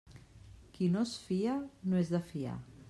[0.77, 1.55] Qui no es fia
[1.93, 2.61] no és de fiar.